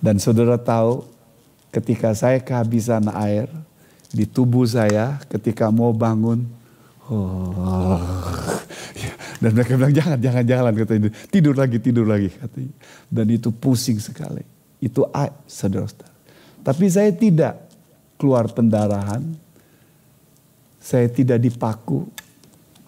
[0.01, 1.05] Dan saudara tahu
[1.73, 3.51] ketika saya kehabisan air
[4.15, 6.47] di tubuh saya ketika mau bangun.
[7.11, 8.01] Oh,
[9.43, 11.11] dan mereka bilang jangan, jangan jalan katanya.
[11.29, 12.73] Tidur lagi, tidur lagi katanya.
[13.11, 14.41] Dan itu pusing sekali.
[14.79, 15.05] Itu
[15.45, 16.15] saudara-saudara.
[16.65, 17.61] Tapi saya tidak
[18.17, 19.21] keluar pendarahan.
[20.81, 22.09] Saya tidak dipaku.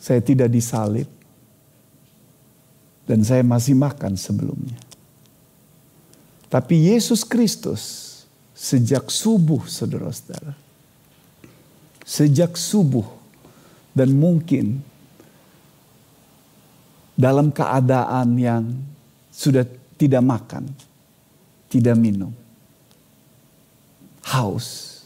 [0.01, 1.11] Saya tidak disalib.
[3.05, 4.81] Dan saya masih makan sebelumnya.
[6.49, 7.83] Tapi Yesus Kristus
[8.57, 10.65] sejak subuh saudara-saudara.
[12.07, 13.03] Sejak subuh
[13.90, 14.79] dan mungkin
[17.19, 18.62] dalam keadaan yang
[19.33, 19.64] sudah
[19.97, 20.69] tidak makan,
[21.73, 22.31] tidak minum,
[24.23, 24.97] haus.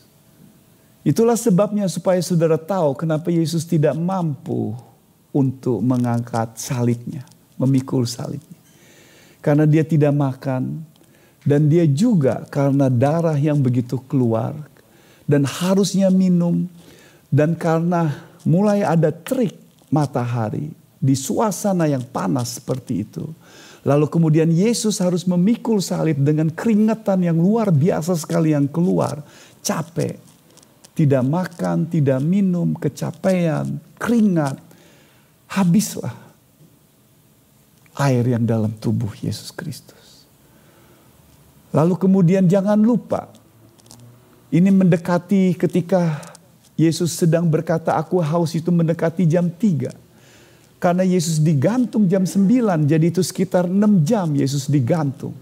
[1.00, 4.76] Itulah sebabnya supaya saudara tahu kenapa Yesus tidak mampu
[5.32, 7.24] untuk mengangkat salibnya,
[7.56, 8.58] memikul salibnya.
[9.40, 10.84] Karena dia tidak makan
[11.46, 14.52] dan dia juga karena darah yang begitu keluar
[15.24, 16.68] dan harusnya minum
[17.30, 19.54] dan karena mulai ada terik
[19.88, 23.24] matahari di suasana yang panas seperti itu.
[23.80, 29.24] Lalu kemudian Yesus harus memikul salib dengan keringetan yang luar biasa sekali yang keluar.
[29.64, 30.20] Capek.
[30.92, 34.60] Tidak makan, tidak minum, kecapean, keringat.
[35.48, 36.12] Habislah
[37.96, 40.28] air yang dalam tubuh Yesus Kristus.
[41.72, 43.32] Lalu kemudian jangan lupa.
[44.50, 46.29] Ini mendekati ketika
[46.80, 50.10] Yesus sedang berkata aku haus itu mendekati jam 3
[50.80, 55.36] karena Yesus digantung jam 9, jadi itu sekitar 6 jam Yesus digantung.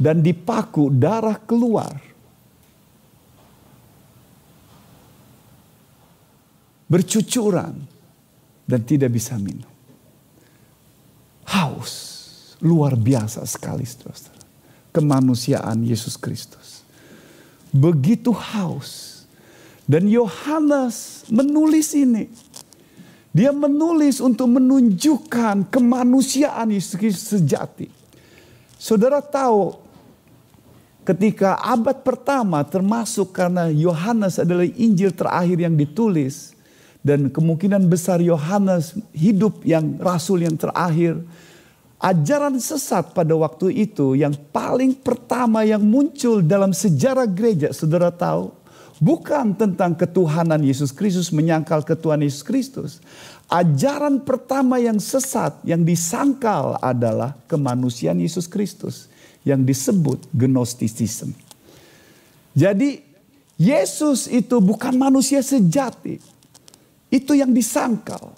[0.00, 1.92] Dan dipaku, darah keluar.
[6.88, 7.76] Bercucuran
[8.64, 9.68] dan tidak bisa minum.
[11.44, 11.92] Haus,
[12.64, 14.40] luar biasa sekali saudara.
[14.88, 16.80] Kemanusiaan Yesus Kristus.
[17.68, 19.09] Begitu haus.
[19.90, 22.30] Dan Yohanes menulis ini
[23.34, 27.90] dia menulis untuk menunjukkan kemanusiaan Yesus sejati.
[28.74, 29.78] Saudara tahu
[31.02, 36.54] ketika abad pertama termasuk karena Yohanes adalah Injil terakhir yang ditulis
[37.02, 41.18] dan kemungkinan besar Yohanes hidup yang rasul yang terakhir
[41.98, 48.59] ajaran sesat pada waktu itu yang paling pertama yang muncul dalam sejarah gereja saudara tahu
[49.00, 53.00] Bukan tentang ketuhanan Yesus Kristus, menyangkal ketuhanan Yesus Kristus.
[53.48, 59.08] Ajaran pertama yang sesat, yang disangkal adalah kemanusiaan Yesus Kristus.
[59.40, 61.32] Yang disebut Gnosticism.
[62.52, 63.00] Jadi
[63.56, 66.20] Yesus itu bukan manusia sejati.
[67.08, 68.36] Itu yang disangkal.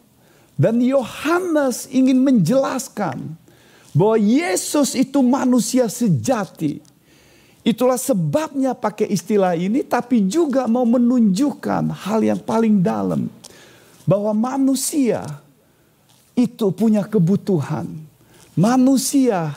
[0.55, 3.35] Dan Yohanes ingin menjelaskan
[3.91, 6.92] bahwa Yesus itu manusia sejati
[7.63, 13.31] Itulah sebabnya pakai istilah ini, tapi juga mau menunjukkan hal yang paling dalam.
[14.03, 15.23] Bahwa manusia
[16.35, 17.87] itu punya kebutuhan.
[18.59, 19.55] Manusia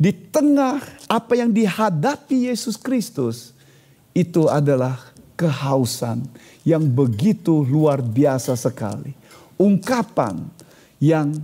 [0.00, 3.52] di tengah apa yang dihadapi Yesus Kristus,
[4.16, 6.24] itu adalah kehausan
[6.64, 9.12] yang begitu luar biasa sekali.
[9.60, 10.48] Ungkapan
[10.96, 11.36] yang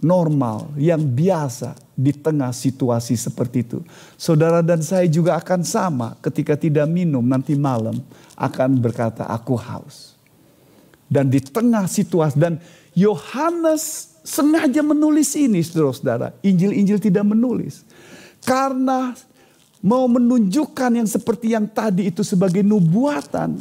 [0.00, 3.78] normal, yang biasa di tengah situasi seperti itu.
[4.18, 8.02] Saudara dan saya juga akan sama ketika tidak minum nanti malam
[8.34, 10.18] akan berkata aku haus.
[11.06, 12.58] Dan di tengah situasi dan
[12.98, 16.34] Yohanes sengaja menulis ini saudara-saudara.
[16.40, 17.84] Injil-injil tidak menulis.
[18.42, 19.12] Karena
[19.84, 23.60] mau menunjukkan yang seperti yang tadi itu sebagai nubuatan.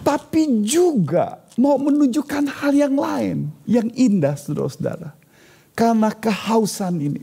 [0.00, 3.50] Tapi juga mau menunjukkan hal yang lain.
[3.66, 5.10] Yang indah saudara-saudara.
[5.74, 7.20] Karena kehausan ini.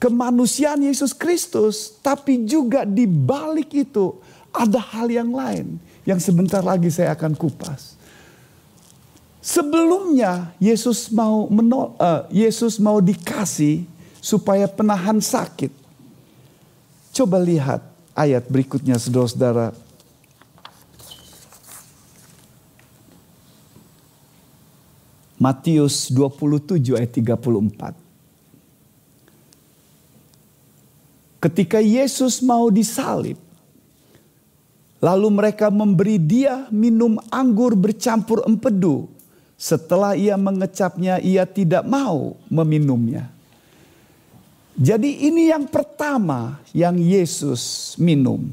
[0.00, 2.00] Kemanusiaan Yesus Kristus.
[2.00, 4.16] Tapi juga di balik itu
[4.48, 5.76] ada hal yang lain.
[6.08, 8.00] Yang sebentar lagi saya akan kupas.
[9.44, 13.84] Sebelumnya Yesus mau menol, uh, Yesus mau dikasih
[14.20, 15.72] supaya penahan sakit.
[17.12, 19.72] Coba lihat ayat berikutnya saudara-saudara.
[25.40, 27.99] Matius 27 ayat 34.
[31.40, 33.40] Ketika Yesus mau disalib,
[35.00, 39.08] lalu mereka memberi dia minum anggur bercampur empedu
[39.60, 43.28] setelah ia mengecapnya, ia tidak mau meminumnya.
[44.72, 48.48] Jadi ini yang pertama yang Yesus minum.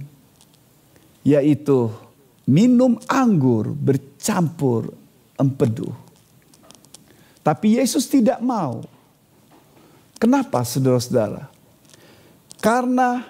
[1.24, 1.88] Yaitu
[2.44, 4.92] minum anggur bercampur
[5.40, 5.96] empedu.
[7.40, 8.84] Tapi Yesus tidak mau.
[10.20, 11.48] Kenapa saudara-saudara?
[12.68, 13.24] Karena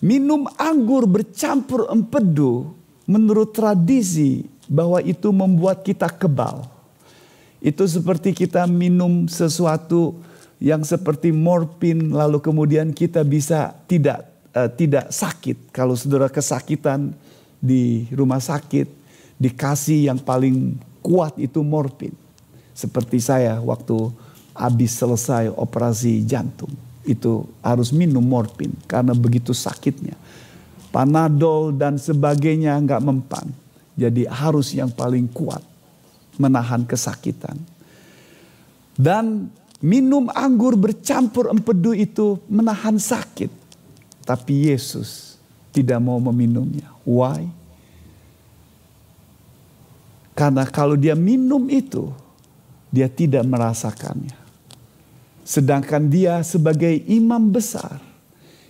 [0.00, 2.72] minum anggur bercampur empedu
[3.04, 6.64] menurut tradisi bahwa itu membuat kita kebal.
[7.60, 10.16] Itu seperti kita minum sesuatu
[10.56, 14.24] yang seperti morfin lalu kemudian kita bisa tidak
[14.56, 15.68] uh, tidak sakit.
[15.68, 17.12] Kalau saudara kesakitan
[17.60, 18.88] di rumah sakit
[19.36, 22.16] dikasih yang paling kuat itu morfin.
[22.72, 24.08] Seperti saya waktu
[24.56, 30.18] habis selesai operasi jantung itu harus minum morfin karena begitu sakitnya.
[30.90, 33.46] Panadol dan sebagainya nggak mempan.
[33.96, 35.64] Jadi harus yang paling kuat
[36.36, 37.56] menahan kesakitan.
[38.96, 39.48] Dan
[39.80, 43.48] minum anggur bercampur empedu itu menahan sakit.
[44.24, 45.36] Tapi Yesus
[45.72, 46.88] tidak mau meminumnya.
[47.04, 47.48] Why?
[50.36, 52.12] Karena kalau dia minum itu,
[52.92, 54.45] dia tidak merasakannya.
[55.46, 58.02] Sedangkan dia sebagai imam besar,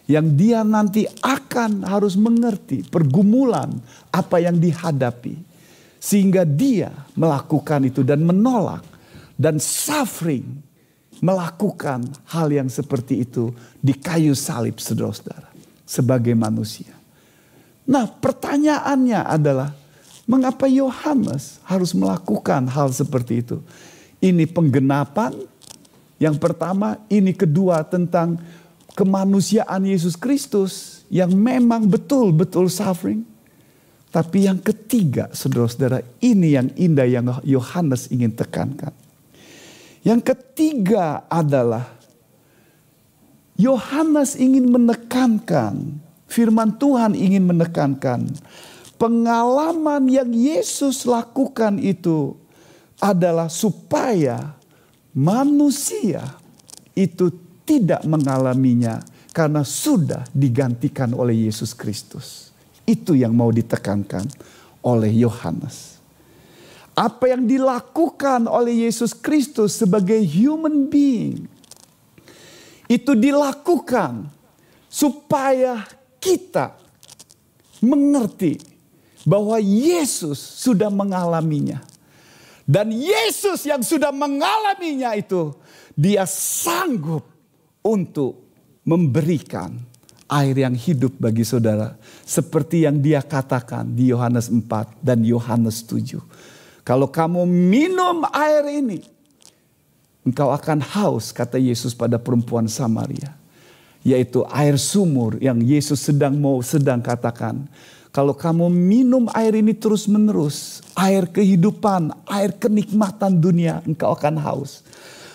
[0.06, 3.72] yang dia nanti akan harus mengerti pergumulan
[4.12, 5.34] apa yang dihadapi
[5.98, 8.86] sehingga dia melakukan itu dan menolak
[9.34, 10.62] dan suffering
[11.18, 13.50] melakukan hal yang seperti itu
[13.82, 15.50] di kayu salib saudara-saudara
[15.82, 16.94] sebagai manusia.
[17.88, 19.74] Nah pertanyaannya adalah
[20.28, 23.58] mengapa Yohanes harus melakukan hal seperti itu?
[24.22, 25.34] Ini penggenapan
[26.16, 28.40] yang pertama, ini kedua tentang
[28.96, 33.20] kemanusiaan Yesus Kristus yang memang betul-betul suffering.
[34.08, 38.96] Tapi yang ketiga, saudara-saudara, ini yang indah yang Yohanes ingin tekankan.
[40.00, 41.84] Yang ketiga adalah
[43.60, 48.24] Yohanes ingin menekankan, firman Tuhan ingin menekankan,
[48.96, 52.40] pengalaman yang Yesus lakukan itu
[52.96, 54.55] adalah supaya
[55.16, 56.20] manusia
[56.92, 57.32] itu
[57.64, 59.00] tidak mengalaminya
[59.32, 62.52] karena sudah digantikan oleh Yesus Kristus.
[62.86, 64.28] Itu yang mau ditekankan
[64.84, 65.98] oleh Yohanes.
[66.96, 71.44] Apa yang dilakukan oleh Yesus Kristus sebagai human being
[72.86, 74.30] itu dilakukan
[74.86, 75.84] supaya
[76.22, 76.78] kita
[77.84, 78.56] mengerti
[79.26, 81.82] bahwa Yesus sudah mengalaminya.
[82.66, 85.54] Dan Yesus yang sudah mengalaminya itu
[85.94, 87.22] dia sanggup
[87.80, 88.42] untuk
[88.82, 89.78] memberikan
[90.26, 91.94] air yang hidup bagi saudara.
[92.26, 96.18] Seperti yang dia katakan di Yohanes 4 dan Yohanes 7.
[96.82, 99.02] Kalau kamu minum air ini,
[100.26, 103.34] engkau akan haus, kata Yesus pada perempuan Samaria.
[104.06, 107.66] Yaitu air sumur yang Yesus sedang mau sedang katakan.
[108.16, 114.80] Kalau kamu minum air ini terus menerus, air kehidupan, air kenikmatan dunia, engkau akan haus.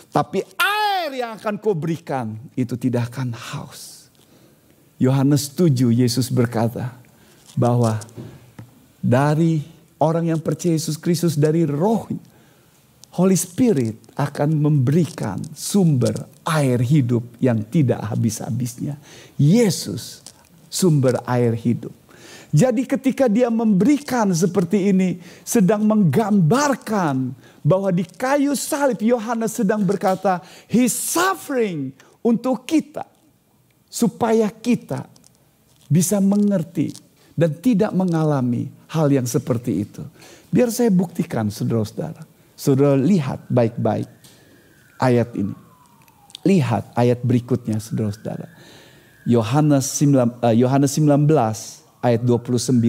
[0.10, 4.02] Tapi air yang akan kau berikan itu tidak akan haus
[5.02, 6.94] Yohanes 7 Yesus berkata
[7.58, 7.98] bahwa
[9.02, 9.66] dari
[9.98, 12.06] orang yang percaya Yesus Kristus dari roh
[13.18, 19.02] Holy Spirit akan memberikan sumber air hidup yang tidak habis-habisnya.
[19.42, 20.22] Yesus
[20.70, 21.92] sumber air hidup.
[22.52, 27.32] Jadi ketika dia memberikan seperti ini sedang menggambarkan
[27.64, 33.08] bahwa di kayu salib Yohanes sedang berkata, He's suffering untuk kita
[33.88, 35.08] supaya kita
[35.88, 36.92] bisa mengerti
[37.40, 40.04] dan tidak mengalami hal yang seperti itu.
[40.52, 42.28] Biar saya buktikan saudara-saudara.
[42.60, 44.12] Saudara lihat baik-baik
[45.00, 45.56] ayat ini.
[46.44, 48.52] Lihat ayat berikutnya saudara-saudara.
[49.24, 50.56] Yohanes 19 eh,
[52.02, 52.82] ayat 29.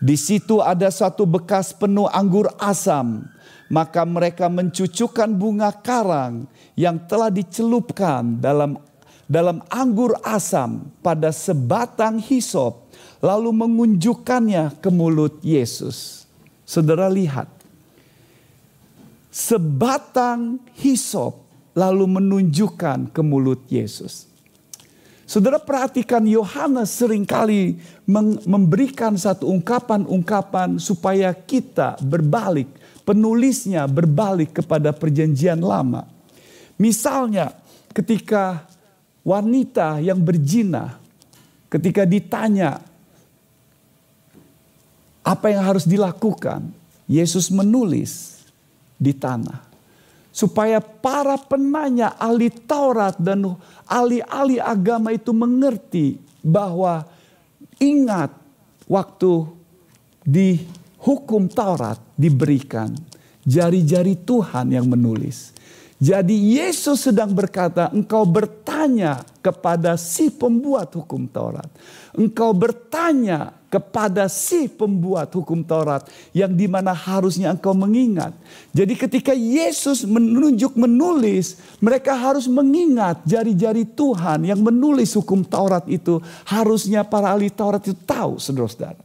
[0.00, 3.24] Di situ ada satu bekas penuh anggur asam.
[3.70, 8.74] Maka mereka mencucukkan bunga karang yang telah dicelupkan dalam
[9.30, 12.90] dalam anggur asam pada sebatang hisop
[13.22, 16.26] lalu mengunjukkannya ke mulut Yesus.
[16.66, 17.46] Saudara lihat.
[19.30, 21.46] Sebatang hisop
[21.78, 24.29] lalu menunjukkan ke mulut Yesus.
[25.30, 27.78] Saudara perhatikan Yohanes sering kali
[28.50, 32.66] memberikan satu ungkapan-ungkapan supaya kita berbalik,
[33.06, 36.02] penulisnya berbalik kepada perjanjian lama.
[36.74, 37.54] Misalnya
[37.94, 38.66] ketika
[39.22, 40.98] wanita yang berzina
[41.70, 42.82] ketika ditanya
[45.22, 46.74] apa yang harus dilakukan,
[47.06, 48.42] Yesus menulis
[48.98, 49.69] di tanah
[50.30, 57.04] supaya para penanya ahli Taurat dan ahli-ahli agama itu mengerti bahwa
[57.82, 58.30] ingat
[58.86, 59.46] waktu
[60.22, 60.62] di
[61.02, 62.94] hukum Taurat diberikan
[63.42, 65.52] jari-jari Tuhan yang menulis.
[66.00, 71.68] Jadi Yesus sedang berkata, engkau bertanya kepada si pembuat hukum Taurat.
[72.12, 76.04] Engkau bertanya kepada si pembuat hukum Taurat
[76.36, 78.36] yang di mana harusnya engkau mengingat.
[78.76, 86.20] Jadi ketika Yesus menunjuk menulis, mereka harus mengingat jari-jari Tuhan yang menulis hukum Taurat itu.
[86.44, 89.00] Harusnya para ahli Taurat itu tahu saudara-saudara.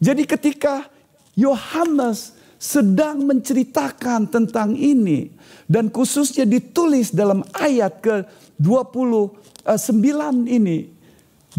[0.00, 0.88] Jadi ketika
[1.36, 5.32] Yohanes sedang menceritakan tentang ini
[5.64, 8.24] dan khususnya ditulis dalam ayat ke
[8.60, 9.32] 29
[10.44, 11.00] ini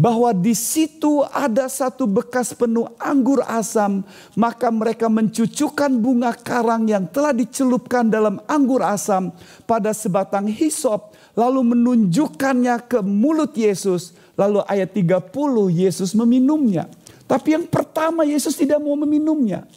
[0.00, 4.00] bahwa di situ ada satu bekas penuh anggur asam
[4.32, 9.34] maka mereka mencucukkan bunga karang yang telah dicelupkan dalam anggur asam
[9.68, 14.16] pada sebatang hisop lalu menunjukkannya ke mulut Yesus.
[14.32, 15.28] Lalu ayat 30
[15.68, 16.88] Yesus meminumnya.
[17.28, 19.68] Tapi yang pertama Yesus tidak mau meminumnya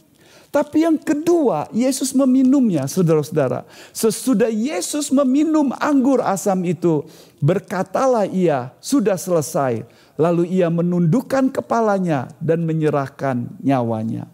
[0.55, 3.67] tapi yang kedua, Yesus meminumnya, saudara-saudara.
[3.91, 7.03] Sesudah Yesus meminum anggur asam itu,
[7.43, 9.83] berkatalah ia, "Sudah selesai."
[10.15, 14.31] Lalu ia menundukkan kepalanya dan menyerahkan nyawanya.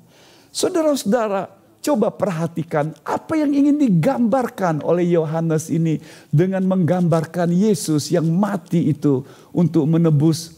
[0.54, 1.50] Saudara-saudara,
[1.82, 5.98] coba perhatikan apa yang ingin digambarkan oleh Yohanes ini
[6.30, 10.54] dengan menggambarkan Yesus yang mati itu untuk menebus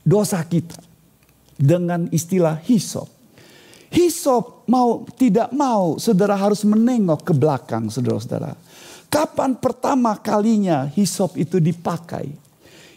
[0.00, 0.80] dosa kita
[1.60, 3.21] dengan istilah hisop.
[3.92, 8.56] Hisop mau tidak mau saudara harus menengok ke belakang saudara-saudara.
[9.12, 12.32] Kapan pertama kalinya hisop itu dipakai?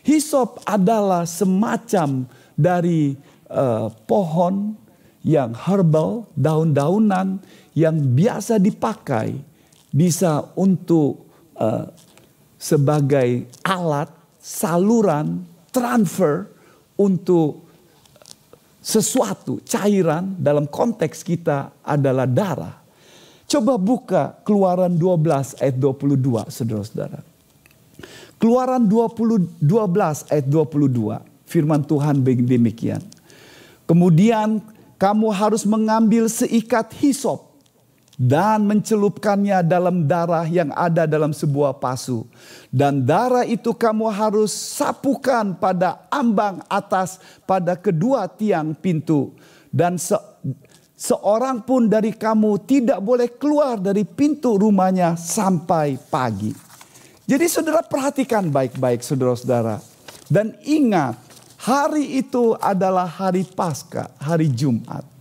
[0.08, 2.24] Hisop adalah semacam
[2.56, 3.20] dari
[3.52, 4.80] uh, pohon
[5.20, 7.44] yang herbal, daun-daunan
[7.76, 9.36] yang biasa dipakai
[9.92, 11.28] bisa untuk
[11.60, 11.92] uh,
[12.56, 14.08] sebagai alat
[14.40, 15.44] saluran
[15.76, 16.48] transfer
[16.96, 17.65] untuk
[18.86, 22.78] sesuatu, cairan dalam konteks kita adalah darah.
[23.50, 27.26] Coba buka keluaran 12 ayat 22 saudara-saudara.
[28.38, 33.02] Keluaran 20, 12 ayat 22 firman Tuhan demikian.
[33.90, 34.62] Kemudian
[35.02, 37.55] kamu harus mengambil seikat hisop
[38.16, 42.24] dan mencelupkannya dalam darah yang ada dalam sebuah pasu.
[42.72, 49.36] Dan darah itu kamu harus sapukan pada ambang atas pada kedua tiang pintu.
[49.68, 50.16] Dan se
[50.96, 56.56] seorang pun dari kamu tidak boleh keluar dari pintu rumahnya sampai pagi.
[57.28, 59.84] Jadi saudara perhatikan baik-baik saudara-saudara.
[60.32, 61.20] Dan ingat
[61.60, 65.15] hari itu adalah hari Paskah, hari Jumat.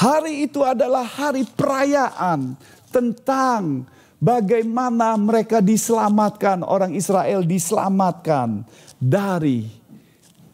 [0.00, 2.56] Hari itu adalah hari perayaan
[2.88, 3.84] tentang
[4.16, 8.64] bagaimana mereka diselamatkan, orang Israel diselamatkan
[8.96, 9.68] dari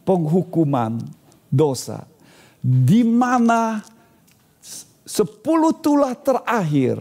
[0.03, 0.99] penghukuman
[1.47, 2.11] dosa.
[2.59, 3.86] Di mana
[5.07, 6.99] sepuluh tulah terakhir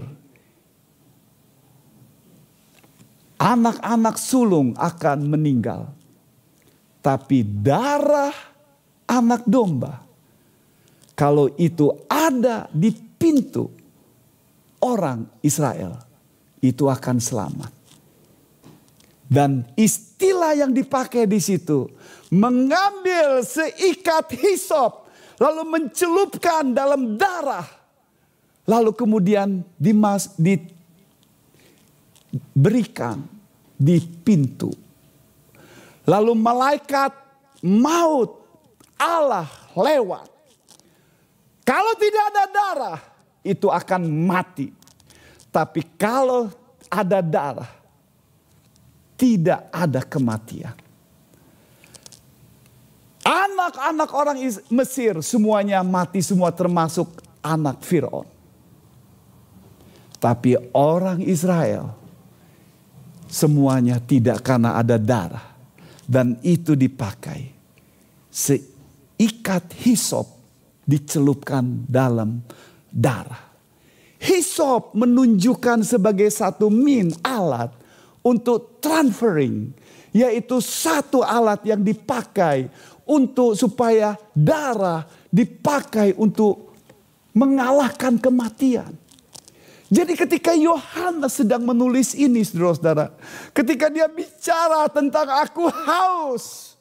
[3.41, 5.89] anak-anak sulung akan meninggal.
[7.02, 8.38] Tapi darah
[9.10, 10.05] anak domba
[11.16, 13.72] kalau itu ada di pintu
[14.84, 15.95] orang Israel,
[16.59, 17.72] itu akan selamat.
[19.26, 21.89] Dan istilah yang dipakai di situ
[22.30, 25.09] mengambil seikat hisop
[25.41, 27.66] lalu mencelupkan dalam darah
[28.70, 30.30] lalu kemudian dimas
[32.53, 33.22] diberikan
[33.78, 34.70] di pintu.
[36.05, 37.18] Lalu malaikat
[37.66, 38.45] maut
[38.93, 40.30] Allah lewat
[41.66, 42.99] Kalau tidak ada darah,
[43.41, 44.70] itu akan mati.
[45.49, 46.53] Tapi kalau
[46.86, 47.72] ada darah,
[49.18, 50.78] tidak ada kematian.
[53.26, 54.38] Anak-anak orang
[54.70, 57.09] Mesir semuanya mati semua termasuk
[57.41, 58.30] anak Firaun.
[60.22, 61.97] Tapi orang Israel
[63.26, 65.57] semuanya tidak karena ada darah
[66.05, 67.49] dan itu dipakai.
[68.30, 70.35] Seikat hisop
[70.86, 72.46] dicelupkan dalam
[72.94, 73.52] darah.
[74.22, 77.74] Hisop menunjukkan sebagai satu min alat
[78.26, 79.70] untuk transferring,
[80.16, 82.72] yaitu satu alat yang dipakai
[83.06, 86.74] untuk supaya darah dipakai untuk
[87.36, 88.96] mengalahkan kematian.
[89.86, 93.14] Jadi ketika Yohanes sedang menulis ini saudara-saudara.
[93.54, 96.74] Ketika dia bicara tentang aku haus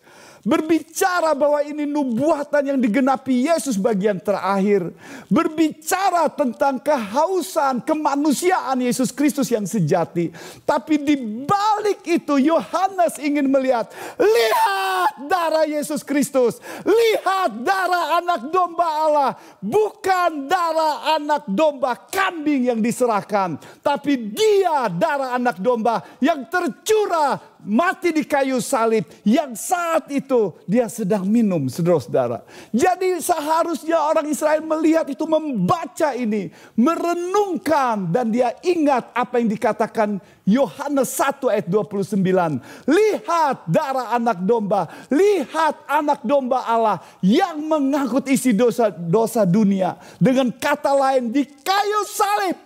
[0.45, 4.93] berbicara bahwa ini nubuatan yang digenapi Yesus bagian terakhir,
[5.33, 10.29] berbicara tentang kehausan kemanusiaan Yesus Kristus yang sejati.
[10.69, 11.17] Tapi di
[11.49, 13.89] balik itu Yohanes ingin melihat,
[14.21, 19.33] lihat darah Yesus Kristus, lihat darah anak domba Allah,
[19.65, 28.13] bukan darah anak domba kambing yang diserahkan, tapi dia darah anak domba yang tercurah mati
[28.13, 32.45] di kayu salib yang saat itu dia sedang minum saudara-saudara.
[32.71, 40.21] Jadi seharusnya orang Israel melihat itu membaca ini, merenungkan dan dia ingat apa yang dikatakan
[40.45, 42.61] Yohanes 1 ayat 29.
[42.85, 49.97] Lihat darah anak domba, lihat anak domba Allah yang mengangkut isi dosa-dosa dunia.
[50.21, 52.57] Dengan kata lain di kayu salib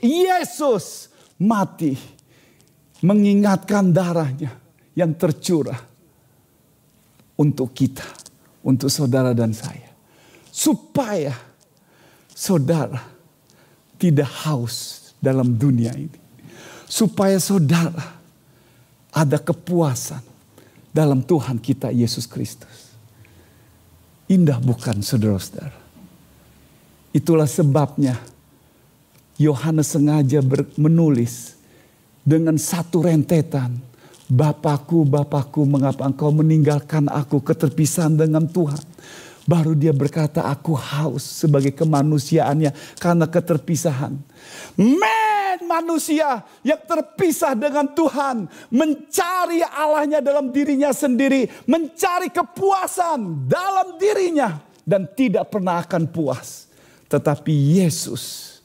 [0.00, 2.17] Yesus mati
[3.02, 4.54] mengingatkan darahnya
[4.94, 5.78] yang tercurah
[7.38, 8.06] untuk kita,
[8.66, 9.90] untuk saudara dan saya.
[10.50, 11.34] Supaya
[12.34, 12.98] saudara
[13.98, 16.18] tidak haus dalam dunia ini.
[16.88, 18.18] Supaya saudara
[19.12, 20.24] ada kepuasan
[20.90, 22.90] dalam Tuhan kita Yesus Kristus.
[24.26, 25.78] Indah bukan saudara-saudara.
[27.14, 28.18] Itulah sebabnya
[29.38, 30.42] Yohanes sengaja
[30.74, 31.57] menulis
[32.28, 33.80] dengan satu rentetan.
[34.28, 38.84] Bapakku, Bapakku, mengapa engkau meninggalkan aku keterpisahan dengan Tuhan?
[39.48, 44.12] Baru dia berkata, aku haus sebagai kemanusiaannya karena keterpisahan.
[44.76, 48.44] Men manusia yang terpisah dengan Tuhan.
[48.68, 51.48] Mencari Allahnya dalam dirinya sendiri.
[51.64, 54.60] Mencari kepuasan dalam dirinya.
[54.84, 56.68] Dan tidak pernah akan puas.
[57.08, 58.60] Tetapi Yesus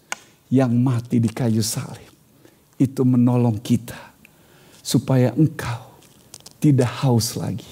[0.52, 2.13] yang mati di kayu salib
[2.84, 3.96] itu menolong kita
[4.84, 5.96] supaya engkau
[6.60, 7.68] tidak haus lagi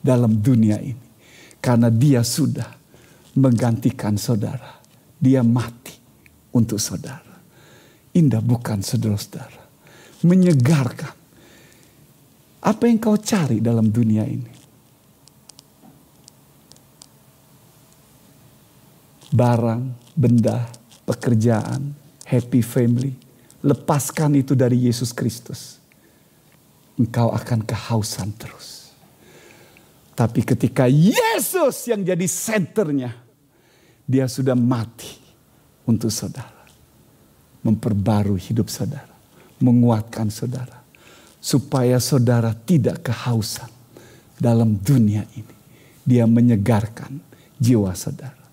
[0.00, 1.04] dalam dunia ini.
[1.60, 2.68] Karena dia sudah
[3.36, 4.80] menggantikan saudara.
[5.16, 5.92] Dia mati
[6.56, 7.36] untuk saudara.
[8.16, 9.60] Indah bukan saudara-saudara.
[10.24, 11.14] Menyegarkan
[12.64, 14.52] apa yang kau cari dalam dunia ini.
[19.36, 20.64] Barang benda
[21.04, 21.92] pekerjaan
[22.24, 23.25] happy family
[23.64, 25.80] lepaskan itu dari Yesus Kristus,
[26.96, 28.90] engkau akan kehausan terus.
[30.16, 33.12] Tapi ketika Yesus yang jadi senternya,
[34.08, 35.20] dia sudah mati
[35.84, 36.64] untuk saudara.
[37.60, 39.12] Memperbarui hidup saudara,
[39.60, 40.80] menguatkan saudara.
[41.36, 43.68] Supaya saudara tidak kehausan
[44.40, 45.54] dalam dunia ini.
[46.06, 47.20] Dia menyegarkan
[47.60, 48.46] jiwa saudara.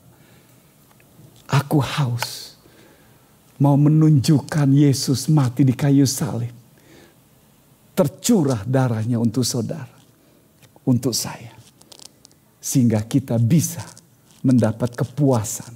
[1.48, 2.53] Aku haus
[3.64, 6.52] mau menunjukkan Yesus mati di kayu salib.
[7.96, 9.96] Tercurah darahnya untuk saudara,
[10.84, 11.56] untuk saya.
[12.60, 13.88] Sehingga kita bisa
[14.44, 15.72] mendapat kepuasan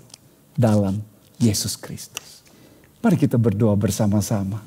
[0.51, 0.99] dalam
[1.39, 2.43] Yesus Kristus.
[2.99, 4.59] Mari kita berdoa bersama-sama.